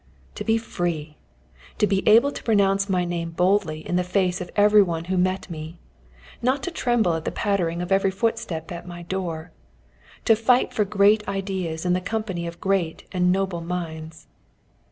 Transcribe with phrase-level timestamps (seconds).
[0.33, 1.15] To be free!
[1.77, 5.15] To be able to pronounce my name boldly in the face of every one who
[5.15, 5.77] met me!
[6.41, 9.51] Not to tremble at the pattering of every footstep at my door!
[10.25, 14.25] To fight for great ideas in the company of great and noble minds!